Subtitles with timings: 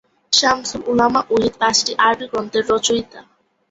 [0.33, 3.19] শামসুল উলামা ওহীদ পাঁচটি আরবি গ্রন্থের রচয়িতা।